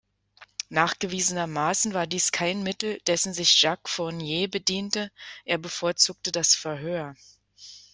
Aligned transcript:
Nachgewiesenermaßen 0.69 1.93
war 1.93 2.07
dies 2.07 2.31
kein 2.31 2.63
Mittel, 2.63 2.99
dessen 3.05 3.35
sich 3.35 3.61
Jacques 3.61 3.87
Fournier 3.93 4.47
bediente; 4.49 5.11
er 5.45 5.59
bevorzugte 5.59 6.31
das 6.31 6.55
Verhör. 6.55 7.13